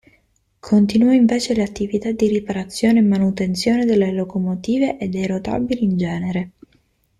Continuò 0.59 1.11
invece 1.11 1.53
l'attività 1.55 2.11
di 2.11 2.25
riparazione 2.27 2.97
e 2.97 3.01
manutenzione 3.03 3.85
delle 3.85 4.11
locomotive 4.11 4.97
e 4.97 5.07
dei 5.09 5.27
rotabili 5.27 5.83
in 5.83 5.95
genere. 5.95 6.51